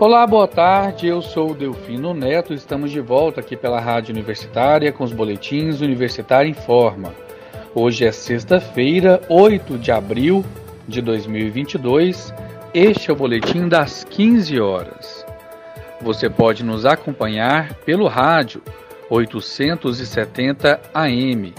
Olá, 0.00 0.24
boa 0.28 0.46
tarde. 0.46 1.08
Eu 1.08 1.20
sou 1.20 1.50
o 1.50 1.54
Delfino 1.54 2.14
Neto. 2.14 2.54
Estamos 2.54 2.92
de 2.92 3.00
volta 3.00 3.40
aqui 3.40 3.56
pela 3.56 3.80
Rádio 3.80 4.14
Universitária 4.14 4.92
com 4.92 5.02
os 5.02 5.12
boletins 5.12 5.80
Universitário 5.80 6.48
em 6.48 6.54
Forma. 6.54 7.12
Hoje 7.74 8.06
é 8.06 8.12
sexta-feira, 8.12 9.20
8 9.28 9.76
de 9.76 9.90
abril 9.90 10.44
de 10.86 11.02
2022. 11.02 12.32
Este 12.72 13.10
é 13.10 13.12
o 13.12 13.16
boletim 13.16 13.66
das 13.66 14.04
15 14.04 14.60
horas. 14.60 15.26
Você 16.00 16.30
pode 16.30 16.62
nos 16.62 16.86
acompanhar 16.86 17.74
pelo 17.84 18.06
rádio 18.06 18.62
870 19.10 20.80
AM, 20.94 21.52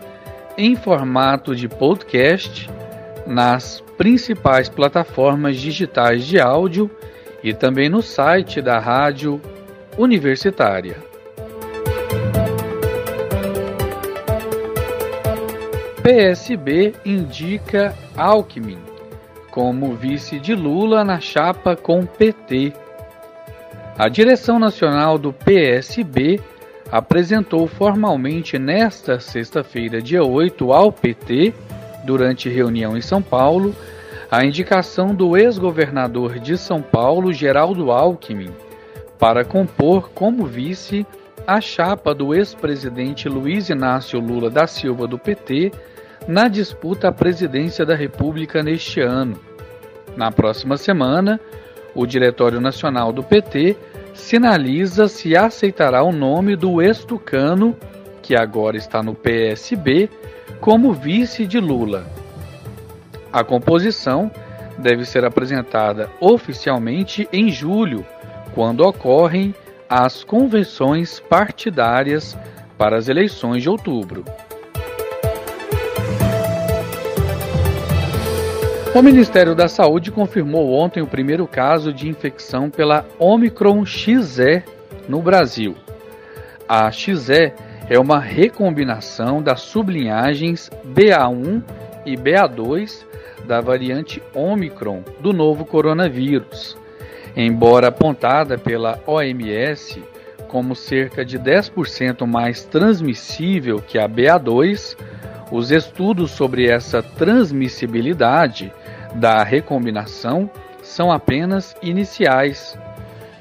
em 0.57 0.75
formato 0.75 1.55
de 1.55 1.69
podcast 1.69 2.69
nas 3.25 3.81
principais 3.97 4.67
plataformas 4.67 5.55
digitais 5.55 6.27
de 6.27 6.37
áudio 6.37 6.91
e 7.41 7.53
também 7.53 7.87
no 7.87 8.01
site 8.01 8.61
da 8.61 8.77
Rádio 8.77 9.39
Universitária. 9.97 10.97
PSB 16.03 16.93
indica 17.05 17.95
Alckmin 18.17 18.89
como 19.51 19.95
vice 19.95 20.39
de 20.39 20.55
Lula 20.55 21.03
na 21.03 21.19
chapa 21.19 21.75
com 21.75 22.05
PT. 22.05 22.73
A 23.97 24.07
direção 24.07 24.59
nacional 24.59 25.17
do 25.17 25.33
PSB 25.33 26.39
apresentou 26.91 27.67
formalmente 27.67 28.57
nesta 28.57 29.19
sexta-feira, 29.19 30.01
dia 30.01 30.23
8, 30.23 30.71
ao 30.71 30.91
PT, 30.91 31.53
durante 32.03 32.49
reunião 32.49 32.97
em 32.97 33.01
São 33.01 33.21
Paulo, 33.21 33.75
a 34.31 34.45
indicação 34.45 35.13
do 35.13 35.35
ex-governador 35.35 36.39
de 36.39 36.57
São 36.57 36.81
Paulo, 36.81 37.33
Geraldo 37.33 37.91
Alckmin, 37.91 38.53
para 39.17 39.43
compor 39.43 40.09
como 40.11 40.45
vice 40.45 41.05
a 41.45 41.59
chapa 41.59 42.13
do 42.13 42.33
ex-presidente 42.33 43.27
Luiz 43.27 43.69
Inácio 43.69 44.19
Lula 44.19 44.49
da 44.49 44.67
Silva 44.67 45.07
do 45.07 45.17
PT 45.17 45.71
na 46.29 46.47
disputa 46.47 47.07
à 47.07 47.11
presidência 47.11 47.83
da 47.83 47.95
República 47.95 48.61
neste 48.61 49.01
ano. 49.01 49.35
Na 50.15 50.31
próxima 50.31 50.77
semana, 50.77 51.39
o 51.95 52.05
Diretório 52.05 52.61
Nacional 52.61 53.11
do 53.11 53.23
PT 53.23 53.75
sinaliza 54.13 55.07
se 55.07 55.35
aceitará 55.35 56.03
o 56.03 56.11
nome 56.11 56.55
do 56.55 56.83
ex-tucano, 56.83 57.75
que 58.21 58.35
agora 58.35 58.77
está 58.77 59.01
no 59.01 59.15
PSB, 59.15 60.07
como 60.61 60.93
vice 60.93 61.47
de 61.47 61.59
Lula. 61.59 62.05
A 63.33 63.43
composição 63.43 64.29
deve 64.77 65.05
ser 65.05 65.25
apresentada 65.25 66.11
oficialmente 66.21 67.27
em 67.33 67.49
julho, 67.49 68.05
quando 68.53 68.81
ocorrem 68.81 69.55
as 69.89 70.23
convenções 70.23 71.19
partidárias 71.19 72.37
para 72.77 72.99
as 72.99 73.09
eleições 73.09 73.63
de 73.63 73.69
outubro. 73.69 74.23
O 78.95 79.03
Ministério 79.03 79.53
da 79.53 79.67
Saúde 79.67 80.11
confirmou 80.11 80.73
ontem 80.73 81.01
o 81.01 81.07
primeiro 81.07 81.47
caso 81.47 81.93
de 81.93 82.09
infecção 82.09 82.71
pela 82.71 83.05
Omicron 83.19 83.85
XE 83.85 84.63
no 85.07 85.21
Brasil. 85.21 85.75
A 86.67 86.91
XE 86.91 87.53
é 87.87 87.99
uma 87.99 88.19
recombinação 88.19 89.43
das 89.43 89.61
sublinhagens 89.61 90.71
BA1 90.87 91.61
e 92.03 92.17
BA2 92.17 93.05
da 93.45 93.61
variante 93.61 94.21
Omicron 94.33 95.03
do 95.19 95.31
novo 95.31 95.65
coronavírus. 95.65 96.75
Embora 97.35 97.89
apontada 97.89 98.57
pela 98.57 98.99
OMS 99.05 100.03
como 100.47 100.75
cerca 100.75 101.23
de 101.23 101.37
10% 101.37 102.25
mais 102.25 102.65
transmissível 102.65 103.81
que 103.87 103.99
a 103.99 104.09
BA2, 104.09 104.97
os 105.51 105.71
estudos 105.71 106.31
sobre 106.31 106.69
essa 106.69 107.01
transmissibilidade 107.01 108.71
da 109.15 109.43
recombinação 109.43 110.49
são 110.81 111.11
apenas 111.11 111.75
iniciais. 111.81 112.77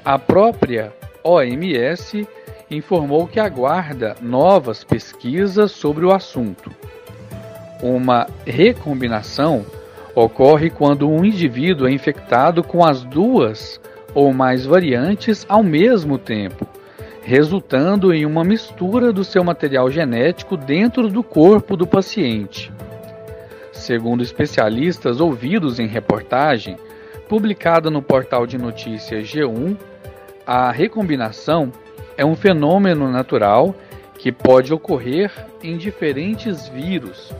A 0.03 0.17
própria 0.17 0.93
OMS 1.23 2.27
informou 2.69 3.27
que 3.27 3.39
aguarda 3.39 4.15
novas 4.21 4.83
pesquisas 4.83 5.71
sobre 5.71 6.05
o 6.05 6.13
assunto. 6.13 6.71
Uma 7.81 8.27
recombinação 8.45 9.65
ocorre 10.13 10.69
quando 10.69 11.09
um 11.09 11.23
indivíduo 11.23 11.87
é 11.87 11.91
infectado 11.91 12.63
com 12.63 12.83
as 12.83 13.03
duas 13.03 13.79
ou 14.13 14.33
mais 14.33 14.65
variantes 14.65 15.45
ao 15.47 15.63
mesmo 15.63 16.17
tempo, 16.17 16.67
resultando 17.21 18.13
em 18.13 18.25
uma 18.25 18.43
mistura 18.43 19.11
do 19.11 19.23
seu 19.23 19.43
material 19.43 19.89
genético 19.89 20.57
dentro 20.57 21.09
do 21.09 21.23
corpo 21.23 21.75
do 21.75 21.85
paciente. 21.85 22.71
Segundo 23.71 24.23
especialistas 24.23 25.19
ouvidos 25.19 25.79
em 25.79 25.87
reportagem 25.87 26.75
publicada 27.27 27.89
no 27.89 28.01
portal 28.01 28.47
de 28.47 28.57
notícias 28.57 29.27
G1, 29.27 29.77
a 30.45 30.71
recombinação 30.71 31.71
é 32.17 32.25
um 32.25 32.35
fenômeno 32.35 33.09
natural 33.09 33.75
que 34.17 34.31
pode 34.31 34.73
ocorrer 34.73 35.31
em 35.63 35.77
diferentes 35.77 36.67
vírus. 36.67 37.33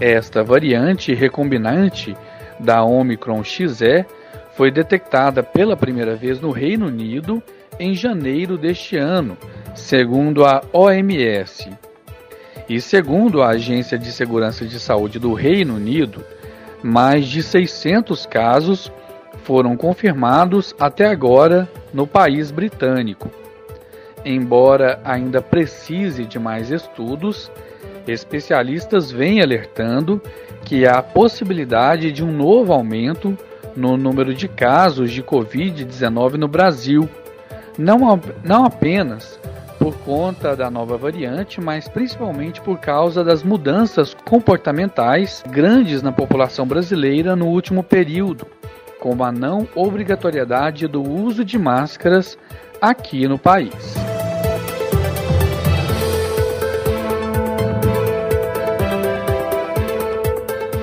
Esta 0.00 0.44
variante 0.44 1.12
recombinante 1.12 2.16
da 2.58 2.84
Omicron 2.84 3.42
XE 3.42 4.04
foi 4.52 4.70
detectada 4.70 5.42
pela 5.42 5.76
primeira 5.76 6.14
vez 6.14 6.40
no 6.40 6.50
Reino 6.50 6.86
Unido 6.86 7.42
em 7.80 7.94
janeiro 7.94 8.58
deste 8.58 8.96
ano, 8.96 9.38
segundo 9.74 10.44
a 10.44 10.62
OMS. 10.70 11.70
E 12.68 12.78
segundo 12.80 13.42
a 13.42 13.48
Agência 13.48 13.98
de 13.98 14.12
Segurança 14.12 14.66
de 14.66 14.78
Saúde 14.78 15.18
do 15.18 15.32
Reino 15.32 15.76
Unido, 15.76 16.22
mais 16.82 17.26
de 17.26 17.42
600 17.42 18.26
casos 18.26 18.92
foram 19.42 19.76
confirmados 19.76 20.74
até 20.78 21.06
agora 21.06 21.68
no 21.92 22.06
país 22.06 22.50
britânico. 22.50 23.30
Embora 24.24 25.00
ainda 25.02 25.40
precise 25.40 26.26
de 26.26 26.38
mais 26.38 26.70
estudos, 26.70 27.50
especialistas 28.06 29.10
vêm 29.10 29.40
alertando 29.40 30.20
que 30.64 30.86
há 30.86 31.02
possibilidade 31.02 32.12
de 32.12 32.22
um 32.22 32.30
novo 32.30 32.74
aumento 32.74 33.36
no 33.74 33.96
número 33.96 34.34
de 34.34 34.46
casos 34.46 35.10
de 35.10 35.22
Covid-19 35.22 36.34
no 36.34 36.46
Brasil, 36.46 37.08
não, 37.80 38.20
não 38.44 38.64
apenas 38.64 39.40
por 39.78 39.96
conta 40.00 40.54
da 40.54 40.70
nova 40.70 40.98
variante, 40.98 41.60
mas 41.60 41.88
principalmente 41.88 42.60
por 42.60 42.78
causa 42.78 43.24
das 43.24 43.42
mudanças 43.42 44.14
comportamentais 44.26 45.42
grandes 45.48 46.02
na 46.02 46.12
população 46.12 46.66
brasileira 46.66 47.34
no 47.34 47.46
último 47.46 47.82
período, 47.82 48.46
como 49.00 49.24
a 49.24 49.32
não 49.32 49.66
obrigatoriedade 49.74 50.86
do 50.86 51.02
uso 51.02 51.42
de 51.42 51.58
máscaras 51.58 52.36
aqui 52.82 53.26
no 53.26 53.38
país. 53.38 53.94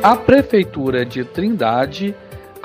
A 0.01 0.15
Prefeitura 0.15 1.05
de 1.05 1.23
Trindade 1.23 2.15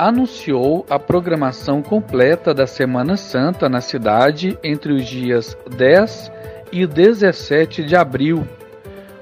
anunciou 0.06 0.84
a 0.90 0.98
programação 0.98 1.80
completa 1.80 2.52
da 2.52 2.66
Semana 2.66 3.16
Santa 3.16 3.68
na 3.68 3.80
cidade 3.80 4.58
entre 4.62 4.92
os 4.92 5.04
dias 5.04 5.56
10 5.76 6.32
e 6.72 6.84
17 6.86 7.84
de 7.84 7.94
abril, 7.94 8.46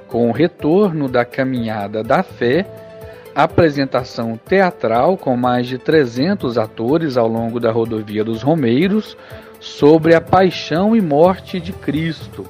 com 0.09 0.31
o 0.31 0.33
retorno 0.33 1.07
da 1.07 1.23
Caminhada 1.23 2.03
da 2.03 2.23
Fé, 2.23 2.67
apresentação 3.35 4.39
teatral 4.39 5.19
com 5.19 5.37
mais 5.37 5.67
de 5.67 5.77
300 5.77 6.57
atores 6.57 7.19
ao 7.19 7.29
longo 7.29 7.61
da 7.61 7.71
rodovia 7.71 8.25
dos 8.25 8.43
Romeiros 8.43 9.19
sobre 9.61 10.15
a 10.15 10.21
paixão 10.21 10.97
e 10.97 11.01
morte 11.03 11.61
de 11.61 11.75
Cristo. 11.75 12.47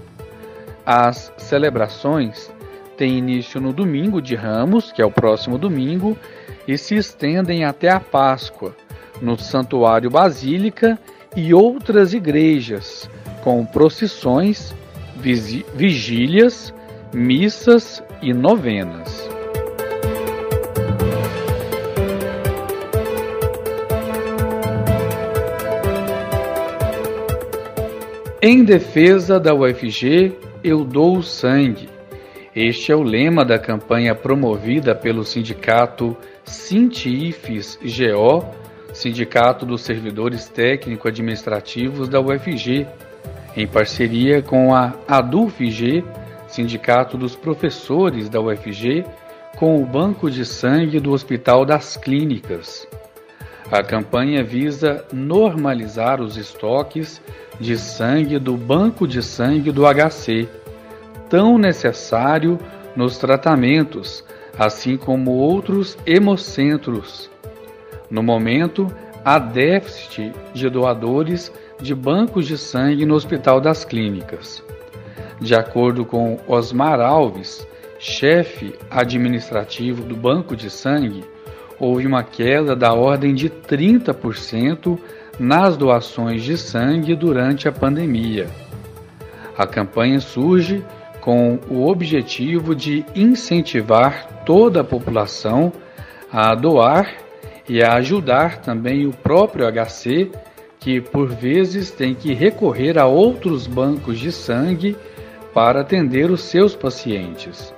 As 0.87 1.33
celebrações 1.37 2.49
têm 2.97 3.19
início 3.19 3.61
no 3.61 3.73
domingo 3.73 4.23
de 4.23 4.37
Ramos, 4.37 4.93
que 4.93 5.03
é 5.03 5.05
o 5.05 5.11
próximo 5.11 5.59
domingo, 5.59 6.17
e 6.67 6.77
se 6.79 6.97
estendem 6.97 7.65
até 7.65 7.91
a 7.91 8.01
Páscoa, 8.01 8.75
no 9.21 9.39
Santuário 9.39 10.11
Basílica 10.11 10.99
e 11.37 11.53
outras 11.53 12.15
igrejas, 12.15 13.09
com 13.43 13.65
procissões, 13.65 14.75
vigílias, 15.75 16.73
missas 17.13 18.03
e 18.23 18.33
novenas. 18.33 19.29
Em 28.43 28.65
defesa 28.65 29.39
da 29.39 29.55
UFG, 29.55 30.35
eu 30.65 30.83
dou 30.83 31.23
sangue. 31.23 32.00
Este 32.55 32.91
é 32.91 32.97
o 32.97 33.03
lema 33.03 33.45
da 33.45 33.61
campanha 33.61 34.13
promovida 34.13 34.93
pelo 34.93 35.25
sindicato 35.25 36.17
Sintifes 36.45 37.79
GO, 37.81 38.45
Sindicato 38.93 39.65
dos 39.65 39.83
Servidores 39.83 40.49
Técnico-Administrativos 40.49 42.09
da 42.09 42.21
UFG, 42.21 42.89
em 43.57 43.69
parceria 43.69 44.43
com 44.43 44.75
a 44.75 44.95
ADUFG, 45.07 46.05
Sindicato 46.49 47.17
dos 47.17 47.37
Professores 47.37 48.29
da 48.29 48.41
UFG, 48.41 49.05
com 49.57 49.81
o 49.81 49.87
Banco 49.87 50.29
de 50.29 50.45
Sangue 50.45 50.99
do 50.99 51.13
Hospital 51.13 51.65
das 51.65 51.97
Clínicas. 51.97 52.85
A 53.71 53.85
campanha 53.85 54.43
visa 54.43 55.05
normalizar 55.13 56.21
os 56.21 56.37
estoques 56.37 57.23
de 57.61 57.79
sangue 57.79 58.41
do 58.41 58.57
Banco 58.57 59.07
de 59.07 59.23
Sangue 59.23 59.71
do 59.71 59.83
HC 59.87 60.49
tão 61.31 61.57
necessário 61.57 62.59
nos 62.95 63.17
tratamentos, 63.17 64.23
assim 64.59 64.97
como 64.97 65.31
outros 65.31 65.97
hemocentros. 66.05 67.31
No 68.11 68.23
momento, 68.23 68.89
há 69.25 69.39
déficit 69.39 70.33
de 70.53 70.69
doadores 70.69 71.53
de 71.81 71.95
bancos 71.95 72.47
de 72.47 72.59
sangue 72.59 73.07
no 73.07 73.15
Hospital 73.15 73.61
das 73.61 73.85
Clínicas. 73.85 74.63
De 75.41 75.55
acordo 75.55 76.05
com 76.05 76.39
Osmar 76.47 77.01
Alves, 77.01 77.67
chefe 77.99 78.75
administrativo 78.91 80.03
do 80.03 80.17
Banco 80.17 80.57
de 80.57 80.69
Sangue, 80.69 81.25
houve 81.79 82.07
uma 82.07 82.23
queda 82.23 82.75
da 82.75 82.93
ordem 82.93 83.35
de 83.35 83.49
30% 83.49 84.99
nas 85.39 85.77
doações 85.77 86.43
de 86.43 86.59
sangue 86.59 87.15
durante 87.15 87.69
a 87.69 87.73
pandemia. 87.73 88.49
A 89.57 89.67
campanha 89.67 90.21
surge 90.21 90.85
com 91.21 91.59
o 91.69 91.87
objetivo 91.87 92.75
de 92.75 93.05
incentivar 93.15 94.45
toda 94.45 94.81
a 94.81 94.85
população 94.85 95.73
a 96.33 96.55
doar 96.55 97.15
e 97.69 97.83
a 97.83 97.95
ajudar 97.95 98.59
também 98.59 99.07
o 99.07 99.13
próprio 99.13 99.67
HC, 99.67 100.31
que 100.79 101.01
por 101.01 101.29
vezes 101.29 101.91
tem 101.91 102.15
que 102.15 102.33
recorrer 102.33 102.99
a 102.99 103.07
outros 103.07 103.67
bancos 103.67 104.19
de 104.19 104.33
sangue 104.33 104.97
para 105.53 105.81
atender 105.81 106.31
os 106.31 106.43
seus 106.43 106.75
pacientes. 106.75 107.75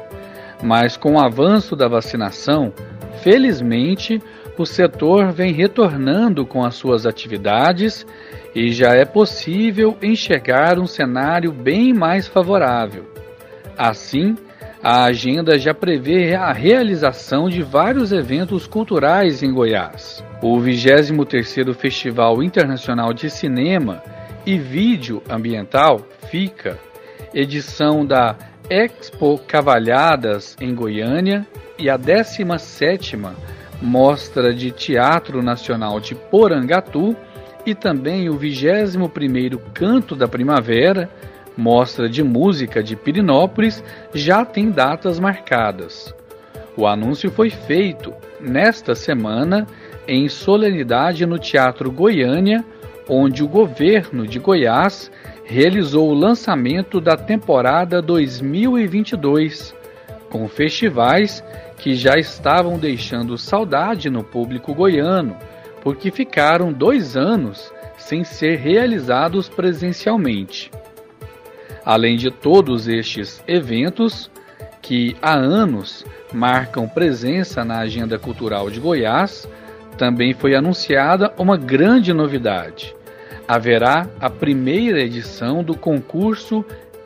Mas 0.62 0.98
com 0.98 1.14
o 1.14 1.20
avanço 1.20 1.76
da 1.76 1.88
vacinação, 1.88 2.74
felizmente, 3.22 4.22
o 4.62 4.66
setor 4.66 5.32
vem 5.32 5.54
retornando 5.54 6.46
com 6.46 6.66
as 6.66 6.76
suas 6.76 7.06
atividades 7.06 8.06
e 8.54 8.74
já 8.74 8.94
é 8.94 9.06
possível 9.06 9.98
enxergar 10.04 10.78
um 10.78 10.86
cenário 10.86 11.54
bem 11.54 11.94
mais 11.94 12.28
favorável. 12.28 13.06
Assim, 13.78 14.36
a 14.84 15.06
agenda 15.06 15.58
já 15.58 15.74
prevê 15.74 16.36
a 16.36 16.52
realização 16.52 17.48
de 17.48 17.64
vários 17.64 18.12
eventos 18.12 18.68
culturais 18.68 19.42
em 19.42 19.54
Goiás. 19.54 20.22
O 20.42 20.58
23º 20.60 21.74
Festival 21.74 22.44
Internacional 22.44 23.14
de 23.14 23.30
Cinema 23.30 24.04
e 24.46 24.58
Vídeo 24.58 25.24
Ambiental, 25.30 26.02
FICA, 26.30 26.78
edição 27.34 28.06
da 28.06 28.36
Expo 28.70 29.40
Cavalhadas 29.48 30.58
em 30.60 30.76
Goiânia 30.76 31.48
e 31.78 31.90
a 31.90 31.98
17ª 31.98 33.59
Mostra 33.82 34.54
de 34.54 34.72
Teatro 34.72 35.42
Nacional 35.42 36.00
de 36.00 36.14
Porangatu 36.16 37.16
e 37.66 37.74
também 37.74 38.30
o 38.30 38.38
21º 38.38 39.60
Canto 39.74 40.16
da 40.16 40.28
Primavera, 40.28 41.10
Mostra 41.56 42.10
de 42.10 42.24
Música 42.24 42.82
de 42.82 42.96
Pirinópolis, 42.96 43.84
já 44.14 44.44
tem 44.46 44.70
datas 44.70 45.20
marcadas. 45.20 46.14
O 46.76 46.88
anúncio 46.88 47.30
foi 47.32 47.50
feito 47.50 48.14
nesta 48.40 48.96
semana 48.96 49.68
em 50.08 50.28
solenidade 50.30 51.26
no 51.26 51.38
Teatro 51.38 51.92
Goiânia, 51.92 52.64
onde 53.08 53.44
o 53.44 53.48
governo 53.48 54.26
de 54.26 54.40
Goiás 54.40 55.12
realizou 55.44 56.10
o 56.10 56.14
lançamento 56.14 57.02
da 57.02 57.18
temporada 57.18 58.02
2022, 58.02 59.76
com 60.30 60.48
festivais 60.48 61.44
que 61.80 61.96
já 61.96 62.16
estavam 62.16 62.78
deixando 62.78 63.38
saudade 63.38 64.10
no 64.10 64.24
público 64.24 64.74
goiano, 64.76 65.36
porque 65.82 66.12
ficaram 66.12 66.72
dois 66.72 67.18
anos 67.18 67.74
sem 67.98 68.24
ser 68.24 68.58
realizados 68.58 69.50
presencialmente. 69.50 70.70
Além 71.86 72.18
de 72.18 72.30
todos 72.30 72.88
estes 72.88 73.42
eventos, 73.48 74.30
que 74.82 75.16
há 75.22 75.34
anos 75.34 76.06
marcam 76.34 76.88
presença 76.88 77.64
na 77.64 77.80
agenda 77.80 78.18
cultural 78.18 78.70
de 78.70 78.80
Goiás, 78.80 79.48
também 79.98 80.34
foi 80.34 80.56
anunciada 80.56 81.34
uma 81.38 81.58
grande 81.58 82.14
novidade. 82.14 82.96
Haverá 83.48 84.08
a 84.20 84.30
primeira 84.30 85.02
edição 85.02 85.64
do 85.64 85.76
concurso 85.76 86.64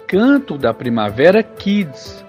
Canto 0.07 0.57
da 0.57 0.73
Primavera 0.73 1.41
Kids, 1.41 2.23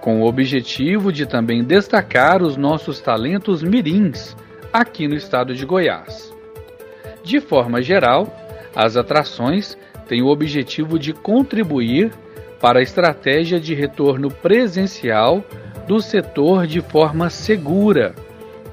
com 0.00 0.20
o 0.20 0.26
objetivo 0.26 1.12
de 1.12 1.26
também 1.26 1.64
destacar 1.64 2.42
os 2.42 2.56
nossos 2.56 3.00
talentos 3.00 3.62
mirins 3.62 4.36
aqui 4.72 5.08
no 5.08 5.14
estado 5.14 5.54
de 5.54 5.64
Goiás. 5.64 6.34
De 7.22 7.40
forma 7.40 7.82
geral, 7.82 8.32
as 8.74 8.96
atrações 8.96 9.76
têm 10.06 10.22
o 10.22 10.28
objetivo 10.28 10.98
de 10.98 11.12
contribuir 11.12 12.12
para 12.60 12.78
a 12.78 12.82
estratégia 12.82 13.60
de 13.60 13.74
retorno 13.74 14.30
presencial 14.30 15.44
do 15.86 16.00
setor 16.00 16.66
de 16.66 16.80
forma 16.80 17.30
segura, 17.30 18.14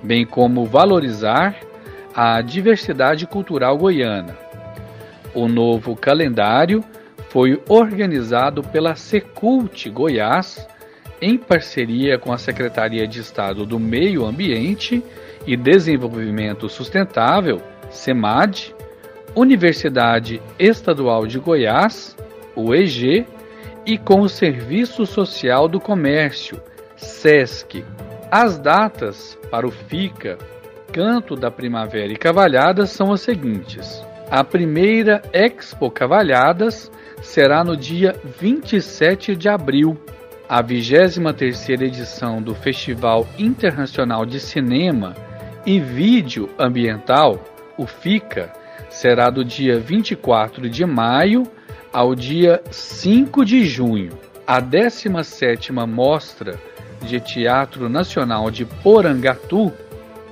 bem 0.03 0.25
como 0.25 0.65
valorizar 0.65 1.55
a 2.13 2.41
diversidade 2.41 3.27
cultural 3.27 3.77
goiana. 3.77 4.37
O 5.33 5.47
novo 5.47 5.95
calendário 5.95 6.83
foi 7.29 7.61
organizado 7.67 8.63
pela 8.63 8.95
Secult 8.95 9.89
Goiás 9.89 10.65
em 11.25 11.39
parceria 11.39 12.19
com 12.19 12.31
a 12.31 12.37
Secretaria 12.37 13.07
de 13.07 13.19
Estado 13.19 13.65
do 13.65 13.79
Meio 13.79 14.23
Ambiente 14.23 15.03
e 15.47 15.57
Desenvolvimento 15.57 16.69
Sustentável, 16.69 17.59
SEMAD, 17.89 18.75
Universidade 19.35 20.39
Estadual 20.59 21.25
de 21.25 21.39
Goiás, 21.39 22.15
o 22.55 22.75
EG, 22.75 23.25
e 23.87 23.97
com 23.97 24.21
o 24.21 24.29
Serviço 24.29 25.07
Social 25.07 25.67
do 25.67 25.79
Comércio, 25.79 26.61
SESC. 26.95 27.83
As 28.29 28.59
datas 28.59 29.35
para 29.49 29.65
o 29.65 29.71
FICA, 29.71 30.37
Canto 30.93 31.35
da 31.35 31.49
Primavera 31.49 32.13
e 32.13 32.17
Cavalhadas 32.17 32.91
são 32.91 33.11
as 33.11 33.21
seguintes. 33.21 33.99
A 34.29 34.43
primeira 34.43 35.23
Expo 35.33 35.89
Cavalhadas 35.89 36.91
será 37.23 37.63
no 37.63 37.75
dia 37.75 38.15
27 38.39 39.35
de 39.35 39.49
abril. 39.49 39.97
A 40.47 40.63
23ª 40.63 41.81
edição 41.81 42.39
do 42.39 42.53
Festival 42.53 43.27
Internacional 43.35 44.27
de 44.27 44.39
Cinema 44.39 45.15
e 45.65 45.79
Vídeo 45.79 46.47
Ambiental, 46.59 47.43
o 47.75 47.87
FICA, 47.87 48.53
será 48.87 49.31
do 49.31 49.43
dia 49.43 49.79
24 49.79 50.69
de 50.69 50.85
maio 50.85 51.47
ao 51.91 52.13
dia 52.13 52.61
5 52.69 53.43
de 53.43 53.65
junho. 53.65 54.11
A 54.45 54.61
17ª 54.61 55.87
Mostra 55.87 56.59
de 57.01 57.19
Teatro 57.19 57.89
Nacional 57.89 58.51
de 58.51 58.65
Porangatu, 58.65 59.73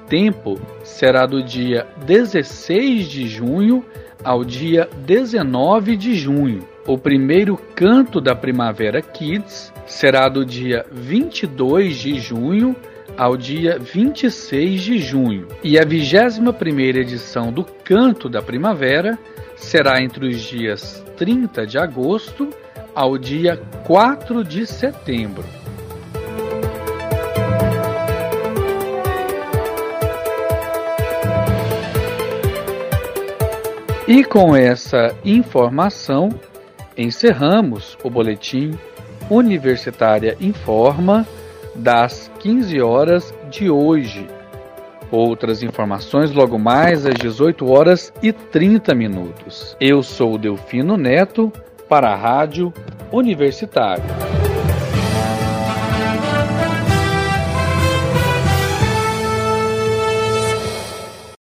Tempo, 0.07 0.61
será 0.83 1.25
do 1.25 1.41
dia 1.41 1.87
16 2.05 3.07
de 3.07 3.27
junho 3.27 3.83
ao 4.23 4.43
dia 4.43 4.87
19 5.07 5.97
de 5.97 6.13
junho. 6.13 6.67
O 6.85 6.99
primeiro 6.99 7.57
canto 7.73 8.21
da 8.21 8.35
Primavera 8.35 9.01
Kids 9.01 9.72
será 9.85 10.29
do 10.29 10.45
dia 10.45 10.85
22 10.91 11.97
de 11.97 12.19
junho 12.19 12.75
ao 13.17 13.37
dia 13.37 13.77
26 13.77 14.81
de 14.81 14.97
junho. 14.99 15.47
E 15.63 15.77
a 15.77 15.83
21ª 15.83 16.97
edição 16.97 17.51
do 17.51 17.63
Canto 17.63 18.29
da 18.29 18.41
Primavera 18.41 19.17
será 19.55 20.01
entre 20.01 20.27
os 20.27 20.41
dias 20.41 21.03
30 21.17 21.65
de 21.65 21.77
agosto 21.77 22.49
ao 22.95 23.17
dia 23.17 23.57
4 23.85 24.43
de 24.43 24.65
setembro. 24.65 25.43
E 34.05 34.23
com 34.23 34.55
essa 34.55 35.15
informação, 35.23 36.29
encerramos 36.97 37.97
o 38.03 38.09
boletim 38.09 38.77
Universitária 39.29 40.35
Informa 40.39 41.27
das 41.75 42.31
15 42.39 42.81
horas 42.81 43.33
de 43.49 43.69
hoje. 43.69 44.27
Outras 45.11 45.61
informações 45.61 46.31
logo 46.31 46.57
mais 46.57 47.05
às 47.05 47.15
18 47.15 47.69
horas 47.69 48.13
e 48.21 48.31
30 48.31 48.95
minutos. 48.95 49.77
Eu 49.79 50.01
sou 50.01 50.37
Delfino 50.37 50.97
Neto 50.97 51.51
para 51.87 52.11
a 52.11 52.15
Rádio 52.15 52.73
Universitária. 53.11 54.42